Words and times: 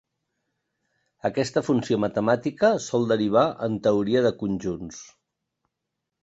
Aquesta 1.29 1.61
funció 1.67 1.99
matemàtica 2.03 2.71
sol 2.87 3.05
derivar 3.13 3.45
en 3.69 3.77
teoria 3.89 4.25
de 4.29 4.33
conjunts. 4.41 4.99